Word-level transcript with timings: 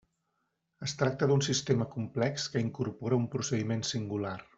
Es 0.85 0.95
tracta 1.01 1.27
d'un 1.31 1.43
sistema 1.47 1.87
complex 1.91 2.47
que 2.55 2.63
incorpora 2.69 3.21
un 3.25 3.29
procediment 3.35 3.85
singular. 3.95 4.35